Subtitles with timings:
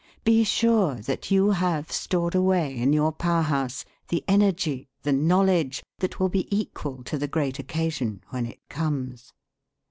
[0.23, 5.83] Be sure that you have stored away, in your power house, the energy, the knowledge
[5.99, 9.31] that will be equal to the great occasion when it comes.